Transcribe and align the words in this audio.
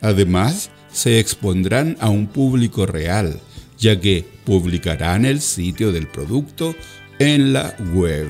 Además, 0.00 0.70
se 0.90 1.20
expondrán 1.20 1.98
a 2.00 2.08
un 2.08 2.26
público 2.26 2.86
real, 2.86 3.38
ya 3.78 4.00
que 4.00 4.24
publicarán 4.46 5.26
el 5.26 5.42
sitio 5.42 5.92
del 5.92 6.06
producto 6.06 6.74
en 7.18 7.52
la 7.52 7.76
web 7.92 8.28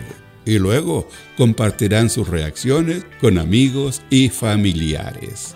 y 0.48 0.58
luego 0.58 1.06
compartirán 1.36 2.08
sus 2.08 2.26
reacciones 2.26 3.04
con 3.20 3.36
amigos 3.36 4.00
y 4.08 4.30
familiares. 4.30 5.54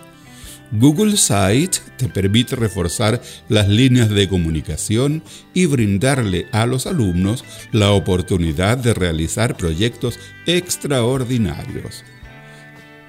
Google 0.71 1.17
Site 1.17 1.79
te 1.97 2.07
permite 2.07 2.55
reforzar 2.55 3.19
las 3.49 3.67
líneas 3.67 4.09
de 4.09 4.29
comunicación 4.29 5.23
y 5.53 5.65
brindarle 5.65 6.47
a 6.51 6.67
los 6.67 6.85
alumnos 6.85 7.43
la 7.71 7.91
oportunidad 7.91 8.77
de 8.77 8.93
realizar 8.93 9.57
proyectos 9.57 10.19
extraordinarios. 10.45 12.03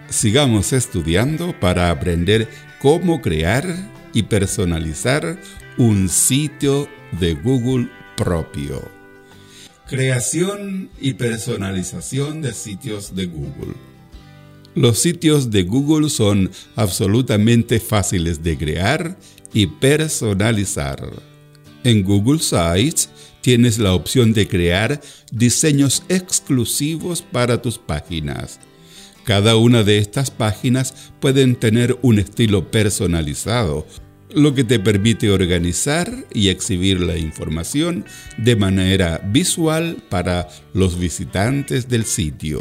Sigamos 0.09 0.73
estudiando 0.73 1.59
para 1.61 1.91
aprender 1.91 2.49
cómo 2.81 3.21
crear 3.21 3.67
y 4.15 4.23
personalizar 4.23 5.39
un 5.77 6.09
sitio 6.09 6.89
de 7.13 7.35
Google 7.35 7.91
propio. 8.17 8.94
Creación 9.87 10.89
y 10.99 11.13
personalización 11.13 12.41
de 12.41 12.55
sitios 12.55 13.15
de 13.15 13.27
Google. 13.27 13.75
Los 14.75 14.99
sitios 14.99 15.51
de 15.51 15.65
Google 15.65 16.09
son 16.09 16.51
absolutamente 16.75 17.79
fáciles 17.81 18.43
de 18.43 18.57
crear 18.57 19.19
y 19.53 19.67
personalizar. 19.67 21.11
En 21.85 22.03
Google 22.03 22.39
Sites 22.39 23.11
tienes 23.43 23.79
la 23.79 23.93
opción 23.93 24.33
de 24.33 24.49
crear 24.49 25.03
diseños 25.31 26.03
exclusivos 26.09 27.21
para 27.21 27.61
tus 27.61 27.77
páginas. 27.77 28.61
Cada 29.25 29.57
una 29.57 29.83
de 29.83 29.99
estas 29.99 30.31
páginas 30.31 31.13
pueden 31.21 31.57
tener 31.57 31.99
un 32.01 32.19
estilo 32.19 32.71
personalizado 32.71 33.87
lo 34.35 34.55
que 34.55 34.65
te 34.65 34.79
permite 34.79 35.31
organizar 35.31 36.13
y 36.33 36.49
exhibir 36.49 37.01
la 37.01 37.17
información 37.17 38.05
de 38.37 38.57
manera 38.57 39.21
visual 39.25 39.99
para 40.09 40.49
los 40.73 40.99
visitantes 40.99 41.89
del 41.89 42.05
sitio. 42.05 42.61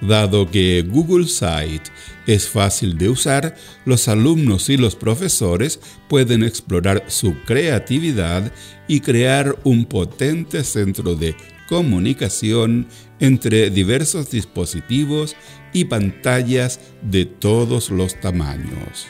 Dado 0.00 0.50
que 0.50 0.84
Google 0.86 1.26
Site 1.26 1.90
es 2.26 2.48
fácil 2.48 2.98
de 2.98 3.08
usar, 3.08 3.56
los 3.86 4.08
alumnos 4.08 4.68
y 4.68 4.76
los 4.76 4.94
profesores 4.94 5.80
pueden 6.08 6.42
explorar 6.42 7.04
su 7.08 7.34
creatividad 7.44 8.52
y 8.88 9.00
crear 9.00 9.56
un 9.64 9.86
potente 9.86 10.64
centro 10.64 11.14
de 11.14 11.34
comunicación 11.66 12.88
entre 13.20 13.70
diversos 13.70 14.30
dispositivos 14.30 15.34
y 15.72 15.86
pantallas 15.86 16.78
de 17.02 17.24
todos 17.24 17.90
los 17.90 18.20
tamaños. 18.20 19.06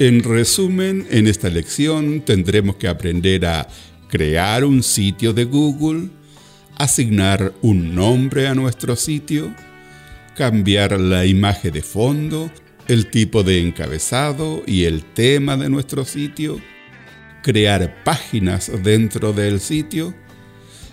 En 0.00 0.24
resumen, 0.24 1.06
en 1.10 1.28
esta 1.28 1.48
lección 1.48 2.22
tendremos 2.22 2.74
que 2.76 2.88
aprender 2.88 3.46
a 3.46 3.68
crear 4.08 4.64
un 4.64 4.82
sitio 4.82 5.32
de 5.32 5.44
Google, 5.44 6.08
asignar 6.74 7.54
un 7.62 7.94
nombre 7.94 8.48
a 8.48 8.56
nuestro 8.56 8.96
sitio, 8.96 9.54
cambiar 10.34 10.98
la 10.98 11.26
imagen 11.26 11.72
de 11.72 11.82
fondo, 11.82 12.50
el 12.88 13.08
tipo 13.08 13.44
de 13.44 13.60
encabezado 13.60 14.64
y 14.66 14.82
el 14.82 15.04
tema 15.04 15.56
de 15.56 15.70
nuestro 15.70 16.04
sitio, 16.04 16.60
crear 17.44 18.02
páginas 18.02 18.72
dentro 18.82 19.32
del 19.32 19.60
sitio, 19.60 20.12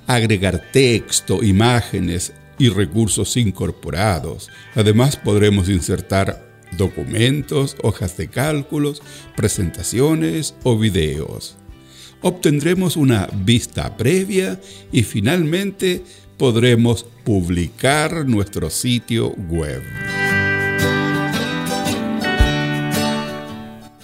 agregar 0.06 0.70
texto, 0.72 1.42
imágenes 1.44 2.34
y 2.60 2.70
recursos 2.70 3.36
incorporados. 3.36 4.48
Además 4.76 5.18
podremos 5.18 5.70
insertar 5.70 6.51
documentos, 6.78 7.76
hojas 7.82 8.18
de 8.18 8.28
cálculos, 8.28 9.02
presentaciones 9.36 10.56
o 10.64 10.78
videos. 10.78 11.58
Obtendremos 12.22 12.98
una 12.98 13.28
vista 13.34 13.98
previa 13.98 14.60
y 14.92 15.04
finalmente 15.04 16.04
podremos 16.38 17.06
publicar 17.24 18.28
nuestro 18.28 18.70
sitio 18.70 19.30
web. 19.50 19.82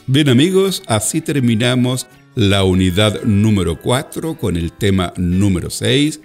Bien 0.08 0.30
amigos, 0.30 0.84
así 0.88 1.22
terminamos 1.22 2.08
la 2.34 2.64
unidad 2.64 3.24
número 3.24 3.82
4 3.82 4.38
con 4.38 4.56
el 4.56 4.72
tema 4.72 5.14
número 5.18 5.70
6, 5.70 6.22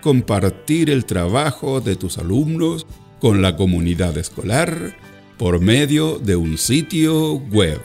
compartir 0.00 0.90
el 0.90 1.04
trabajo 1.04 1.80
de 1.80 1.96
tus 1.96 2.18
alumnos 2.18 2.86
con 3.20 3.42
la 3.42 3.56
comunidad 3.56 4.16
escolar 4.18 4.96
por 5.38 5.60
medio 5.60 6.18
de 6.18 6.36
un 6.36 6.58
sitio 6.58 7.34
web. 7.34 7.80